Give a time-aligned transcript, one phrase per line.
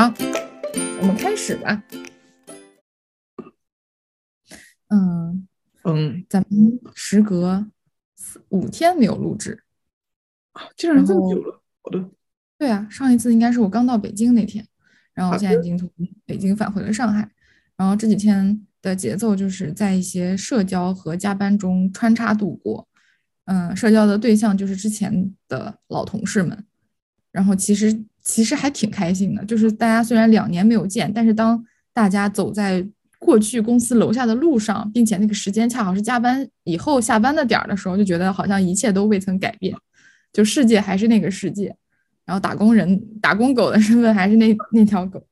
[0.00, 0.10] 好，
[1.02, 1.84] 我们开始吧。
[4.88, 5.46] 嗯
[5.84, 7.66] 嗯，咱们时隔
[8.16, 9.62] 四五天没有录制，
[10.74, 11.62] 竟然这么久了。
[11.82, 12.08] 好的，
[12.56, 14.66] 对啊，上一次应该是我刚到北京那天，
[15.12, 15.86] 然后我现在已经从
[16.24, 17.30] 北京返回了上海，
[17.76, 22.88] 然后这几天的节奏就是在一些社交和加班中穿插度过。
[23.44, 26.64] 嗯，社交的对象就是之前的老同事们，
[27.32, 32.86] 然后其实其实还挺开心的，就是大家虽然两年没有见，但是当大家走在
[33.18, 39.76] 过去公司楼下的路上，并且那个时间恰好是加班以后下班的点儿的时候，就觉得好像一切都未曾改变，
[40.32, 41.74] 就世界还是那个世界，
[42.24, 45.22] 然后打工人、打工狗的身份还是那那条狗，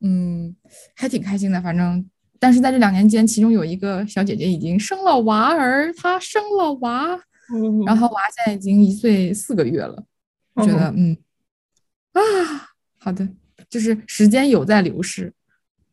[0.00, 0.54] 嗯，
[0.94, 1.60] 还挺开心的。
[1.60, 7.18] 反正，但是在这两年间，其中有一个小姐姐已经生了娃儿，她生了娃，
[7.86, 10.04] 然后娃现在已经一岁四个月了，
[10.54, 11.16] 我觉得嗯
[12.20, 13.28] 啊，好的，
[13.68, 15.32] 就是时间有在流逝，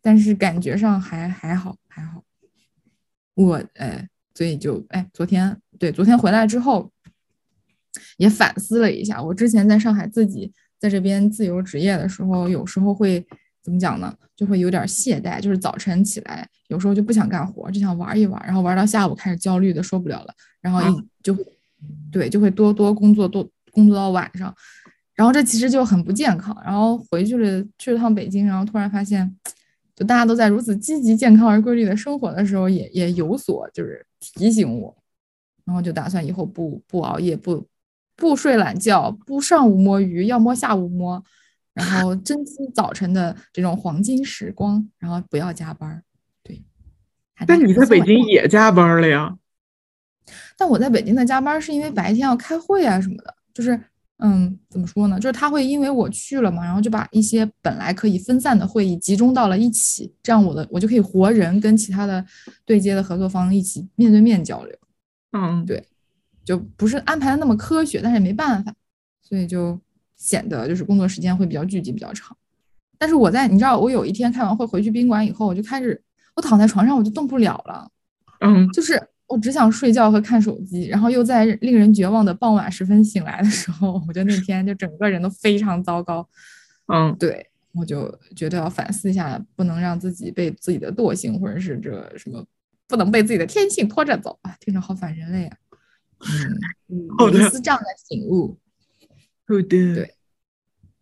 [0.02, 2.24] 但是感觉上还还好还好。
[3.34, 6.92] 我哎，所以就哎，昨天对昨天回来之后，
[8.18, 13.26] 也反思了一下，我之前在上海自己在这边自由职业的时候，有时候会
[13.62, 14.16] 怎么讲呢？
[14.36, 21.46] 就会有点懈怠，就是早晨起来，有时候就不想干活，就想玩一玩，然后玩到下午开始焦虑的受不了了，然后一就会
[22.12, 24.54] 对就会多多工作多工作到晚上，
[25.16, 26.56] 然后这其实就很不健康。
[26.66, 29.36] 然后回去了去了趟北京，然后突然发现，
[29.96, 34.96] 就大家都在如此积极、健康而规律的生活的时候，也也有所就是提醒我，
[35.66, 37.68] 然后就打算以后不不熬夜，不
[38.16, 41.24] 不睡懒觉，不上午摸鱼，要摸下午摸，
[41.74, 46.04] 然后 珍惜早晨的这种黄金时光，然后不要加班。
[46.44, 46.64] 对，
[47.36, 49.38] 还但你在北京也加班了呀？
[50.58, 53.80] 但我在北京的加班是因为白天要开会啊什么的，就是
[54.26, 55.20] 嗯，怎么说呢？
[55.20, 62.26] 就是他会因为我去了嘛，然后就把一些本来可以分散的会议集中到了一起，这样我的我就可以活人跟其他的
[62.64, 64.74] 对接的合作方一起面对面交流，
[65.34, 65.86] 嗯，对
[66.46, 68.74] 就不是安排的那么科学，但是也没办法，
[69.22, 69.78] 所以就
[70.16, 72.36] 显得就是工作时间会比较聚集比较长。
[72.98, 76.02] 但是我在你知道，我有一天开完会回去宾馆以后，我就开始
[76.36, 77.90] 我躺在床上我就动不了了。
[78.40, 79.02] 嗯，就是
[79.34, 86.28] 我只想睡觉和看手机，然后又在令人绝望的傍晚时分醒来的时候，我觉得那天就整个人都非常糟糕。
[86.94, 92.46] 嗯，对，我就觉得要反思一下，不能让自己被自己的惰性或者是这什么，
[92.88, 95.58] 不能被自己的天性拖着走啊，听着好反人类啊。
[96.90, 98.60] 嗯， 好的有一丝这样的醒悟。
[99.48, 100.14] 对的，对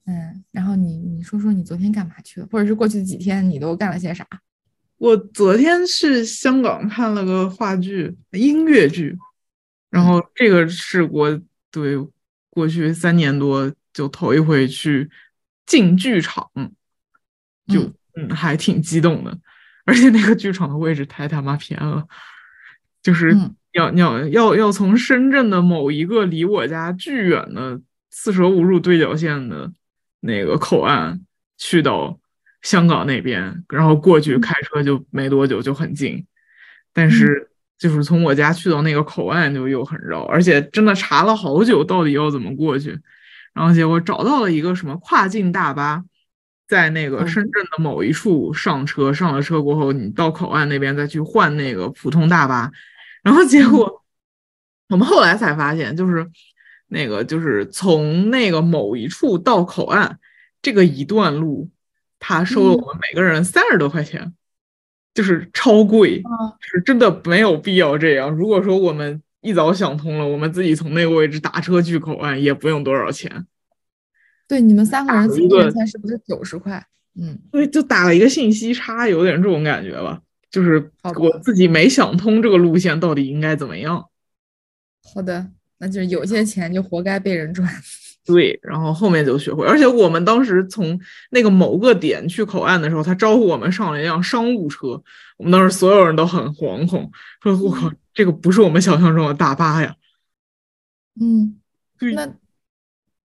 [0.05, 4.25] 嗯，然后你你说说你昨天干嘛去了，或者是过去几天你都干了些啥？
[5.01, 9.17] 我昨天去香港看了个话剧，音乐剧，
[9.89, 11.41] 然后这个是我
[11.71, 11.97] 对
[12.51, 15.09] 过去三年多就头一回去
[15.65, 16.47] 进剧场，
[17.65, 17.81] 就
[18.15, 18.29] 嗯。
[18.29, 19.35] 还挺激动的，
[19.85, 22.07] 而且那个剧场的位置太他妈偏了，
[23.01, 23.55] 就是嗯。
[23.71, 29.73] 要要要要从深圳的某一个离我家巨远的四舍五入对角线的
[30.19, 31.25] 那个口岸
[31.57, 32.19] 去到
[32.61, 36.25] 香港那边，然后过去开车就没多久就很近，
[36.93, 42.99] 但是就是从我家去到那个口岸就又很绕，而且真的查了好久到底要怎么过去，
[43.53, 46.03] 然后结果找到了一个什么跨境大巴。
[46.67, 47.27] 在那个嗯。
[47.27, 52.71] 深圳的某一处上车，上了车过后，你到口岸那边再去换那个普通大巴，
[53.23, 54.05] 然后结果
[54.87, 56.25] 我们后来才发现，就是
[56.87, 60.17] 那个就是从那个某一处到口岸
[60.61, 61.69] 这个一段路，
[62.21, 64.31] 他收了我们每个人三十多块钱，
[65.13, 68.29] 就是超贵，啊是真的没有必要这样。
[68.29, 73.47] 如果说我们一早想通了，我们自己从那个位置打车去口岸也不用多少钱。
[74.47, 76.85] 对，你们三个人打了一顿一人餐是不是九十块？
[77.19, 80.21] 嗯，对，就打了一个信息差，有点这种感觉吧。
[80.51, 84.05] 就是我自己没想通这个路线到底应该怎么样。
[85.13, 85.49] 好的，
[85.79, 87.67] 那就是有些钱就活该被人赚。
[88.25, 90.99] 对，然后后面就学会，而且我们当时从
[91.31, 95.01] 那个某个点去口岸的时候，他招呼我们上了一辆商务车，
[95.37, 99.95] 我们当时所有人都很惶恐，说：“我靠，这个不是我们想象中的大巴呀。
[101.19, 101.57] 嗯，
[101.97, 102.27] 对那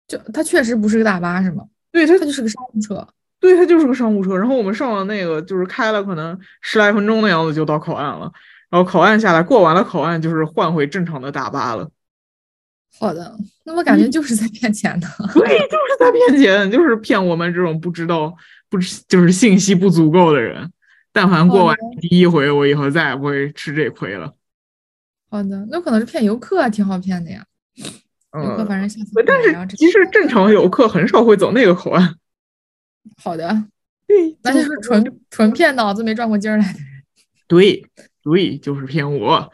[0.08, 3.08] 就它确实不是个大巴是吗？”对，他它就是个商务车。
[3.40, 4.38] 对，它就是个商务车。
[4.38, 8.32] 然后我们上了那个，就是开了可能十来分钟的样子就到口岸了。
[8.70, 11.90] 然后口岸下来，过完了口岸就是换回正常的大巴了。
[12.98, 15.08] 好的，那我感觉就是在骗钱的。
[15.34, 18.36] 对，就是在骗钱，就是骗我们这种不知道、
[18.70, 20.72] 不知就是信息不足够的人。
[21.12, 24.34] 但凡过完第一回，我以后再也不会吃这亏了。
[25.30, 27.46] 好的，那可能是骗游客，啊挺好骗的呀。
[27.76, 32.16] 游客嗯，反正下次但是其实正常游客很少会走那个口岸。
[33.18, 33.66] 好的，
[34.08, 36.88] 对，那就是纯纯骗脑子没转过筋儿来的人。
[37.48, 37.86] 对
[38.24, 39.52] 对，就是骗我。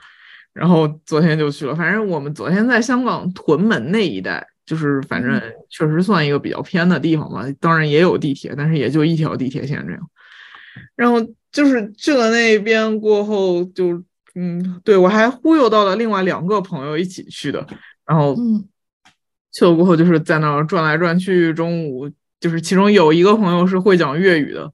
[0.54, 7.46] 然后昨天就去了，反正我们昨天在香港屯门那一带，就是反正确实算一个比较偏的地方嘛。
[7.60, 10.02] 当然也有地铁，但是也就一条地铁线这样。
[10.96, 11.20] 然后
[11.52, 14.04] 就是去了那边过后，就
[14.36, 17.66] 嗯，对我还忽悠到了另外两个朋友一起去的。
[18.06, 18.68] 然后嗯，
[19.54, 21.54] 去了过后就是在那儿转来转去。
[21.54, 22.10] 中午
[22.40, 24.72] 就是其中有一个朋友是会讲粤语的，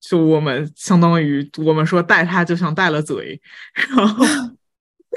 [0.00, 3.40] 就我们相当于我们说带他就像带了嘴，
[3.88, 4.26] 然后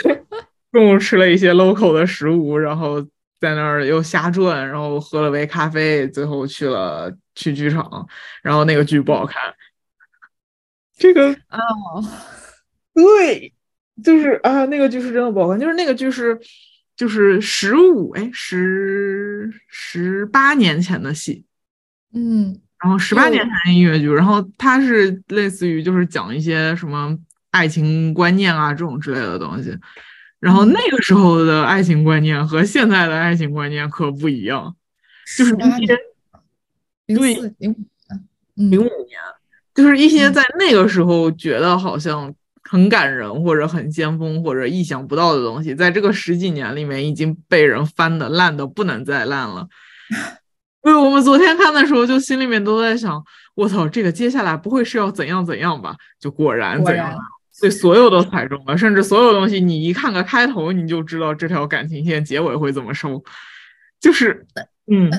[0.71, 3.01] 中午吃了一些 local 的食物，然后
[3.39, 8.07] 在那儿又瞎转，然后喝了杯咖啡，最后去了去剧场，
[8.43, 9.41] 然后那个剧不好看。
[10.97, 11.59] 这个啊，
[12.93, 13.53] 对，
[14.03, 16.39] 就是啊，那个剧是真的不好看，就是那个剧是
[16.95, 21.45] 就是十五哎十十八年前的戏，
[22.13, 27.15] 嗯然后十八年前的音乐剧，然后它是类似于就是讲一些什么
[27.51, 29.77] 爱情观念啊这种之类的东西，
[30.39, 34.75] 然后那个时候的爱情观念和现在的爱情观念可不一样，
[35.37, 35.97] 就是一些
[37.05, 37.75] 零对四零五
[38.57, 39.19] 嗯零五年，
[39.73, 42.33] 就是一些在那个时候觉得好像
[42.63, 49.67] 很感人或者很先锋或者意想不到的东西，在这个十几年里面已经被人翻的烂的不能再烂了。
[50.81, 53.21] 为，我们昨天看的时候，就心里面都在想，
[53.55, 55.95] 我操，这个接下来不会是要怎样怎样吧？
[56.17, 57.19] 就果然果然怎样了，
[57.59, 63.23] 对，所有都踩中了，甚至所有东西，你一看个开头，你就知道这条感情线结尾会怎么收，
[63.99, 64.45] 就是，
[64.91, 65.09] 嗯。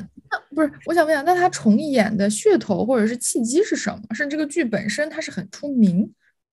[0.54, 4.14] 不是，我想问一下，那他重演的噱头或者是契机是什么？
[4.14, 6.06] 是这个剧本身它是很出名，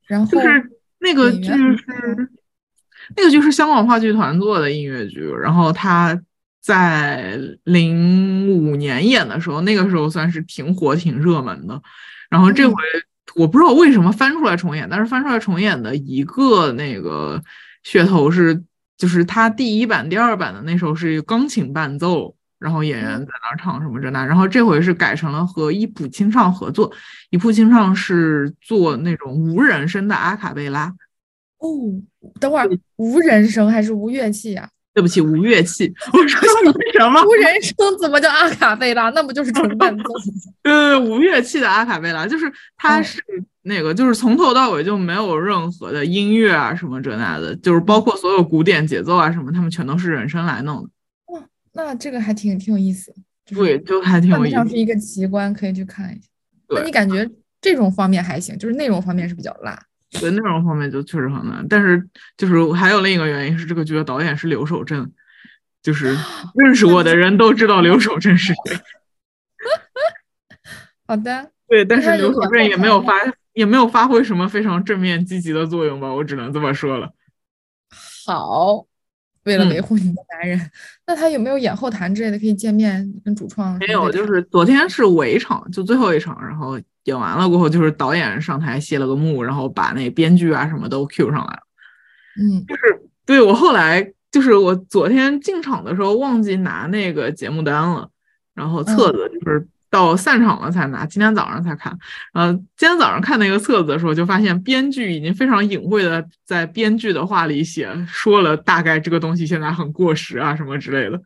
[0.08, 1.86] 然后就是那个剧是
[3.18, 6.18] 那个剧是香港话剧团做的音乐剧，然后他
[6.62, 11.82] 在零五年演的时候，那个时候算是挺火、挺热门的。
[12.30, 12.76] 然后这嗯回
[13.34, 17.42] 我不知道为什么翻出来重演，但是翻出来重演的一个那个
[17.84, 18.64] 噱头是，
[18.98, 22.36] 就是他第一版、第二版的那时候是钢琴伴奏。
[22.58, 26.92] 然后演员在那儿唱什么这那，然后这回是改成了和一普清唱合作，
[27.30, 30.92] 一普清唱是做那种无人声的阿卡贝拉，
[31.58, 31.68] 哦，
[32.40, 35.94] 等会儿无人声还是无乐器呀、对不起，无乐器。
[36.14, 37.22] 我说 为什么？
[37.26, 39.10] 无人声怎么叫阿卡贝拉？
[39.10, 40.04] 那不就是纯伴奏？
[40.64, 43.22] 呃，无乐器的阿卡贝拉，就是它哦是
[43.64, 50.90] 那个，就是从头到尾就没有任何的音乐啊什么这那的，就是包括所有古典节奏啊什么，他们全都是人声来弄的。
[51.74, 53.14] 那这个还挺挺有意思，
[53.46, 54.56] 就是对，就还挺看有意思。
[54.56, 56.30] 像是一个奇观，可以去看一下。
[56.70, 59.78] 那你感觉这种方面还行，就是内容方面是比较辣。
[60.20, 62.08] 对，内容方面就确实很难，但是
[62.38, 65.12] 就是还有另一个原因是，这个剧的导演是刘守镇，
[65.82, 66.18] 就是
[66.56, 68.56] 认识我的人都知道刘守镇是谁。
[71.08, 73.14] 好的，对，但是刘守有演正也没有发
[73.54, 77.14] 也没有发挥什么非常正面积极的作用吧，我只能这么说了。
[78.26, 78.86] 好，
[79.46, 80.60] 为了嗯维护你的男人，
[81.08, 91.62] 那他有没有演后谈之类的可以见面跟主创没有，就是昨天是尾场，就最后一场，然后演完了过后，就是导演上台谢了个幕，然后把那编剧啊什么都 Q 上来了。
[92.42, 98.10] 嗯就是对我后来就是我昨天进场的时候忘记拿那个节目单了，
[98.54, 101.98] 然后册子就是到散场了才拿，今天早上才看。
[102.34, 111.18] 呃今天早上看那个册子的时候，就发现编剧已经非常隐晦的在编剧的话里写说了大概这个东西现在很过时啊什么之类的，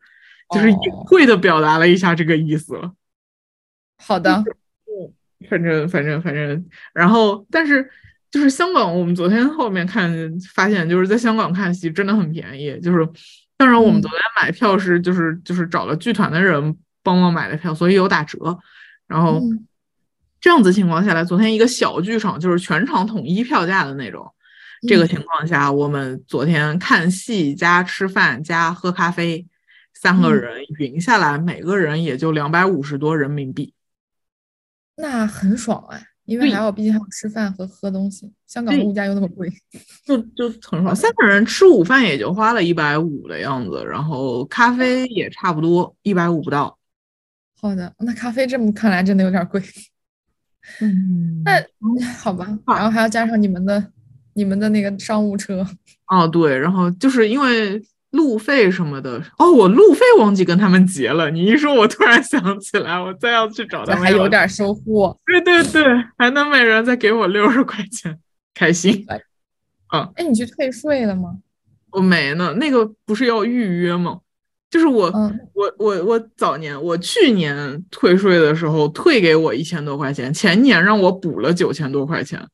[0.54, 2.92] 就是隐哦晦的表达了一下这个意思了。
[3.98, 4.44] 好的，
[5.48, 7.90] 反正反正反正，然后但是
[8.30, 10.08] 就是香港，我们昨天后面看
[10.54, 12.78] 发现，就是在香港看戏真的很便宜。
[12.80, 13.04] 就是
[13.56, 18.58] 当然我们嗯昨天买票是就是就是找了剧团的人帮忙买的票，所以有打折。
[19.06, 19.66] 然后嗯
[20.40, 24.26] 这样子情况下来，昨天一个小剧场就是全场统一票价的那种。
[24.88, 29.46] 这个嗯情况下，我们昨天看戏加吃饭加喝咖啡，
[29.92, 33.74] 三个嗯人匀下来，每个人也就两百五十多人民币。
[34.96, 39.52] 那很爽哎，因为对还有毕竟还有吃饭和喝东西，香港的物价又那么贵。
[40.06, 46.78] 就就很爽，三个人吃午饭也就花了一百五的样子，然后咖啡也差不多一百五不到。
[47.60, 49.60] 好的，那咖啡这么看来真的有点贵。
[50.80, 51.52] 嗯那
[52.18, 53.92] 好吧，然后还要加上你们的
[54.34, 55.66] 你们的那个商务车。
[56.06, 61.30] 哦对，然后就是因为路费什么的，哦，我路费忘记跟他们结了。
[61.30, 64.04] 你一说，我突然想起来，我再要去找他们要。
[64.04, 65.18] 还有点收获。
[65.26, 65.82] 对对对，
[66.18, 68.18] 还能每人再给我六十块钱，
[68.54, 69.04] 开心。
[69.06, 71.38] 哎，你去退税了吗？
[71.92, 74.20] 我没呢，那个不是要预约吗？
[74.70, 75.38] 就是我嗯。
[75.52, 82.48] 我我我早年我去年退税的时候退给我一千多块钱，前年让我补了九千多块钱。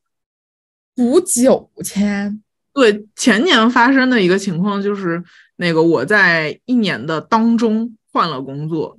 [0.93, 2.41] 补九千，
[2.73, 5.23] 对，前年发生的一个情况就是，
[5.55, 8.97] 那个我在一年的当中换了工作，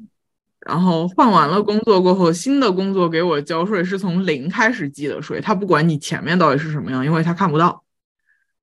[0.60, 7.82] 然后换完了工作过后，新的工作给我交税是从零开始计的税，他不管你前面到底是什么样，因为他看不到，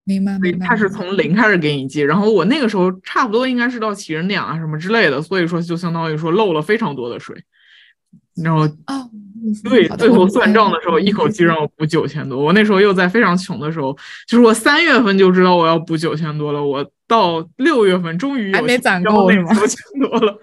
[0.05, 0.65] 明白明白。
[0.65, 2.01] 他是从零开始给你记。
[2.01, 7.35] 然后我那个时候差不多应该是到起人点啊什么之类的，所以说就相当于说漏了非常多的税，
[8.41, 9.09] 然后哦，
[9.63, 12.37] 对，最后算账的时候，一口气让我补九千多。
[12.37, 13.97] 我那时候又在非常穷的时候，
[14.27, 20.39] 就是我三月份就知道我要补九千多了，我到六月份终于有还没攒够那九千多了。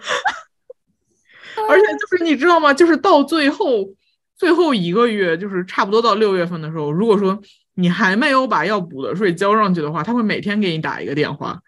[1.68, 2.74] 而且就是你知道吗？
[2.74, 3.88] 就是到最后
[4.36, 7.40] 最后一个月，就是差不多到六月份的时候，如果说
[7.74, 11.60] 你还没有把要补的税交上去的话，他会每天给你打一个电话，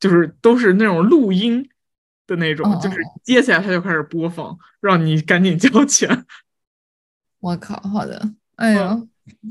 [0.00, 1.68] 就是都是那种录音
[2.26, 6.26] 的那种，嗯就是嗯接起来他就开始播放，让你赶紧交钱。
[7.40, 9.00] 我靠，好的，哎呀，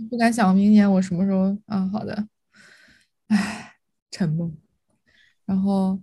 [0.09, 1.87] 不敢想明年我什么时候啊？
[1.93, 2.27] 好的，
[3.27, 3.75] 唉，
[4.11, 4.51] 沉默。
[5.45, 5.99] 然后，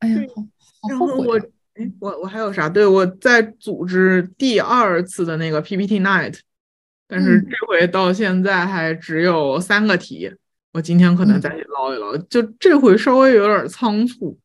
[0.00, 0.42] 哎呀，好
[0.82, 1.44] 好然后我后悔啊！
[1.74, 2.68] 哎，我我还有啥？
[2.68, 6.40] 对，我在组织第二次的那个 PPT night，
[7.08, 10.30] 但是嗯这回到现在还只有三个题，
[10.72, 12.16] 我今天可能嗯再去捞一捞。
[12.28, 14.38] 就这回稍微有点仓促，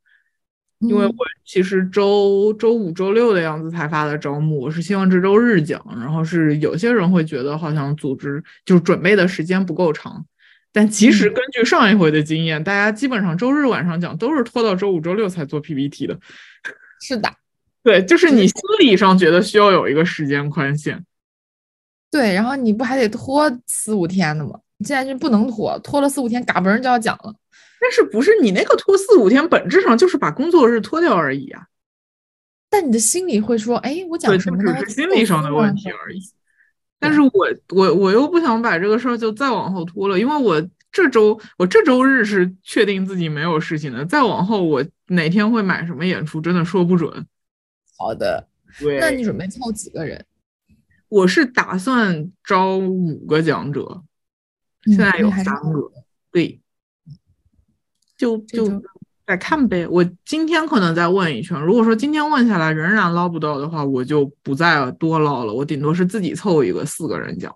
[0.80, 10.26] 因为嗯我其实周周五、周六的样子才发的招募，我是希望这周日讲，然后是有些人会觉得好像组织就是准备的时间不够长。
[10.72, 16.18] 但其实嗯根据上一回的经验，大家基本上周日晚上讲都是拖到周五、周六才做 PPT 的。
[17.02, 17.30] 是的，
[17.84, 21.04] 对，就是你心理上觉得需要有一个时间宽限。
[22.12, 24.60] 对，然后你不还得拖四五天的吗？
[24.78, 27.34] 你现在就不能拖，拖了四五天，嘎嘣儿就要讲了。
[27.80, 31.64] 但是不是你那个拖四五天，本质上就是把工作日拖掉而已啊。
[32.70, 36.20] 但你的心里会说，哎，我讲对，什么只是心理上的问题而已。
[37.00, 37.32] 但是我
[37.70, 47.26] 我我又不想把这个事儿就再往后拖了，因为我这周我这周日是确定自己没有事情的，再往后我哪天会买什么演出，真的说不准。
[47.98, 48.48] 好的，
[49.00, 50.24] 那你准备凑几个人？
[51.12, 54.02] 我是打算招五个讲者，
[54.86, 55.92] 嗯现在有三个，
[56.32, 56.62] 对，
[58.18, 58.82] 就就
[59.28, 59.86] 再看呗。
[59.86, 67.54] 我今天可能再问一圈，如果说今天问下来仍然捞不到的话，我就不再多捞了，我顶多是自己凑一个四个人讲。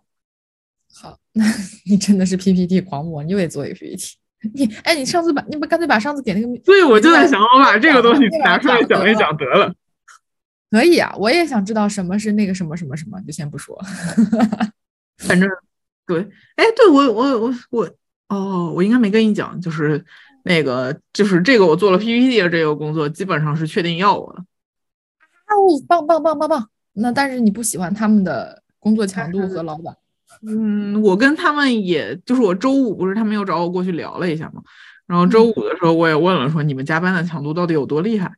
[0.93, 1.45] 好， 那
[1.85, 4.17] 你真的是 PPT 狂魔，你又得做一个 PPT。
[4.53, 9.73] 你哎，你上次把你不干脆把上次给那个所以我就在想，我把这个东西拿出来讲一讲得了。
[10.71, 13.79] 可以啊，我也想知道什么是那个什么什么什么，就先不说。
[15.19, 15.49] 反正
[16.05, 16.19] 对，
[16.55, 17.89] 哎，对我我我我
[18.27, 20.03] 哦，我应该没跟你讲，就是
[20.43, 24.39] 那个就是这个我做了 PPT 的这个工作，基本上是确定要我的。
[25.47, 25.55] 哦，
[25.87, 26.69] 棒棒棒棒棒！
[26.93, 29.95] 那但是你不喜欢他们的工作强度和老板？
[30.45, 34.61] 嗯，我跟他们也就是我周五不是他们又找我过去聊了一下嘛，
[35.07, 38.33] 然后周五的时候我也问了说你们加班的强度到底有多厉害，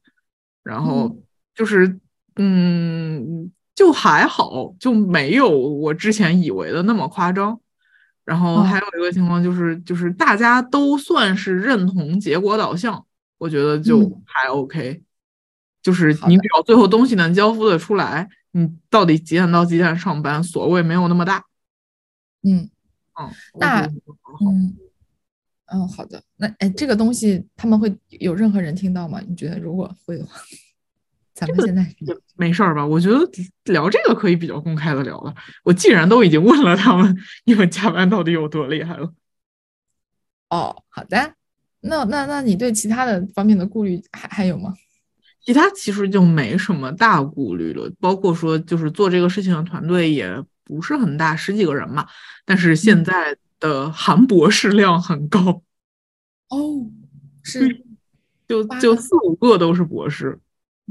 [0.63, 1.17] 然后
[1.55, 1.97] 就是
[2.37, 7.59] 嗯就还好，就没有我之前以为的那么夸张。
[8.25, 13.05] 然后哦还有一个情况就是就是大家都算是认同结果导向，
[13.37, 15.01] 我觉得就嗯还 OK，
[15.81, 21.45] 就是你只要最后东西能交付的出来，你到底几点到几点上班，所谓没有那么大。
[22.43, 22.69] 嗯
[23.17, 23.29] 嗯，
[23.59, 23.85] 那
[24.41, 24.75] 嗯
[25.67, 26.21] 嗯，好的。
[26.35, 29.21] 那哎，这个东西他们会有任何人听到吗？
[29.25, 30.41] 你觉得如果会的话，
[31.37, 31.85] 咱们现在
[32.35, 32.83] 没事儿吧？
[32.83, 33.19] 我觉得
[33.65, 35.31] 聊这个可以比较公开的聊了。
[35.63, 37.15] 我既然都已经问了他们，
[37.45, 39.13] 你们加班到底有多厉害了？
[40.49, 41.35] 哦，好的。
[41.81, 44.73] 那那那你对其他的方面的顾虑还还有吗？
[45.45, 52.07] 其他其实就没什么大顾虑了，包括说就是做这个事情的团队也不是很大，十几个人嘛。
[52.45, 55.61] 但是现嗯在的韩博士量很高，
[56.49, 56.89] 哦，
[57.43, 57.85] 是
[58.47, 60.39] 就就四五个都是博士。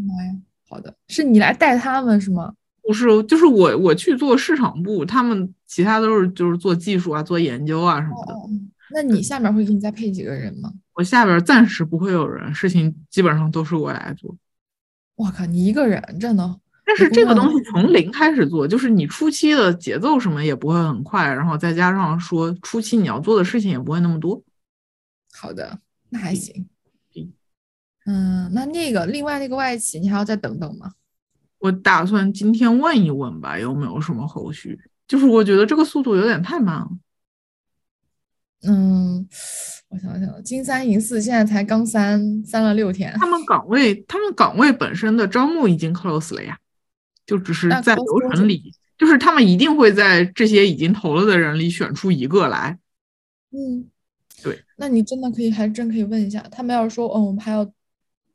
[0.03, 0.33] 妈呀，
[0.69, 2.55] 好的，是你来带他们是吗？
[2.83, 8.33] 不是，就是我我去做市场部，他们其他都是就是做技术啊、做研究啊什么的。
[8.33, 8.49] 哦，
[8.95, 10.73] 那你下面会给你再配几个人吗？
[10.95, 14.37] 我下边暂时不会有人，事情基本上都是我来做。
[15.17, 16.61] 我靠，你一个人真的？
[16.85, 24.41] 但是这个东西嗯从零开始做，就是你初期的节奏什么也不会很快，然后再加上说初期你要做的事情也不会那么多。
[25.33, 26.69] 好的，那还行嗯。
[28.07, 30.93] 嗯，那那个另外那个外企，你还要再等等吗？
[31.59, 34.79] 我打算今天问一问吧，有没有什么后续？
[35.09, 36.89] 就是我觉得这个速度有点太慢了。
[38.63, 39.29] 嗯，
[39.89, 46.59] 我我想想，金三银四现在才刚三三了六天，他们岗位他们岗位本身的招募已经 close 了呀，
[47.25, 52.79] 就只是在流程里，就是他们一定会在这些已经投了的人里选出一个来。
[53.53, 53.89] 嗯，
[54.43, 57.73] 对，那你真的可以，还真可以问一下，他们要是说，嗯，我们还有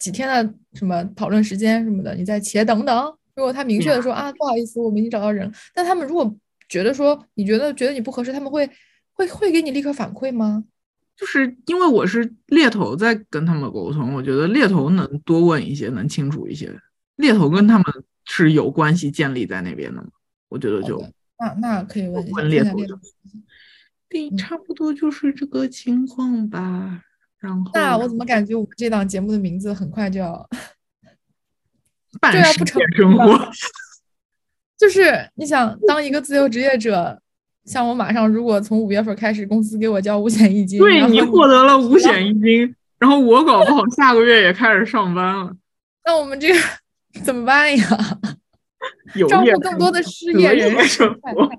[0.02, 3.18] 几天的什么讨论时间什么的，你再且等等。
[3.36, 6.36] 如果他明确的说啊，不好意思，我们已经找到人了，但他们如果
[6.68, 8.70] 觉得说你觉得觉得你不合适，他们会
[9.14, 10.66] 会会给你立刻反馈吗？
[11.16, 16.74] 就是因为我是猎头在跟他们沟通，我觉得猎头能多问一些，能清楚一些。
[17.18, 17.86] 猎头跟他们
[18.26, 20.10] 是有关系建立在那边的嘛？
[20.50, 21.00] 我觉得就
[21.40, 23.00] 那那可以问一下，问猎头问一下猎头。
[24.10, 27.04] 对，嗯差不多就是这个情况吧。
[27.42, 30.48] 然后那我怎么感觉我们这档节目的名字很快就要，
[32.20, 33.52] 半这要不成界生活，
[34.78, 37.20] 就是你想当一个自由职业者，
[37.66, 45.52] 像我马上如果从五月份开始，公司给我交五险一金，对你获得了五险一金，然后我搞不好下个月也开始上班了，
[46.06, 46.60] 那我们这个
[47.24, 47.86] 怎么办呀？
[49.16, 51.52] 有业招募更多的失业人士生活。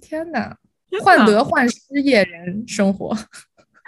[0.00, 0.56] 天哪，
[1.02, 3.18] 患得患失业人生活，哦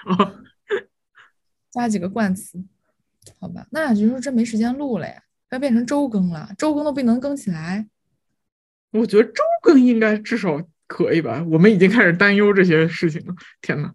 [1.71, 2.63] 加几个冠词，
[3.41, 3.67] 好吧？
[3.71, 7.89] 那也就是说真没时间录了呀，要变成周更了，周更都不能更起来。
[8.91, 11.43] 我觉得周更应该至少可以吧？
[11.51, 13.35] 我们已经开始担忧这些事情了。
[13.63, 13.91] 天呐，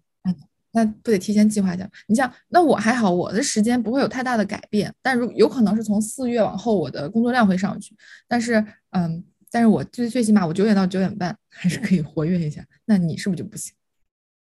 [0.72, 1.88] 那不得提前计划一下？
[2.08, 7.96] 你像，那我还好，我的时间不会有太大的改变，但如有可能是从四月往后，我的工作量会上去。
[8.28, 12.66] 但是，嗯，但是我最最起码我九点到九点半还是可以活跃一下。
[12.86, 13.76] 那你是不是就不行？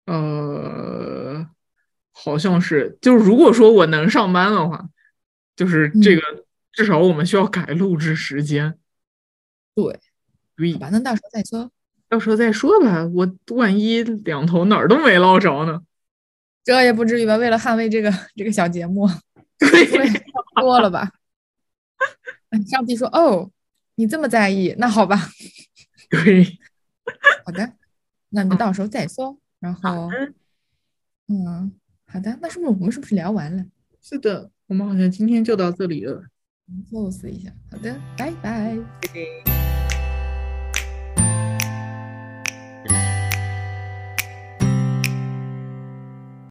[0.09, 1.45] 呃，
[2.11, 4.89] 好像是，就是如果说我能上班的话，
[5.55, 8.75] 就是这嗯个、至少我们需要改录制时间。
[9.75, 9.99] 对，
[10.55, 11.71] 对好，吧，那到时候再说。
[12.07, 13.05] 到时候再说吧。
[13.05, 15.83] 我万一两头哪儿都没捞着呢？
[16.63, 17.35] 这也不至于吧？
[17.37, 19.07] 为了捍卫这个这个小节目，
[19.59, 19.85] 对，
[20.59, 21.11] 多了吧？
[22.49, 23.51] 哎上帝说：“哦，
[23.93, 25.29] 你这么在意，那好吧，
[26.09, 26.57] 对，
[27.45, 27.73] 好的，
[28.29, 29.37] 那你到时候再说。
[29.59, 30.09] 然后，
[31.27, 31.71] 嗯，
[32.05, 33.65] 好的，那是不是我们是不是聊完了
[34.01, 36.23] 是的，我们好像今天就到这里了。
[36.89, 38.77] ？close 一下，好的，拜拜。
[39.13, 39.58] 对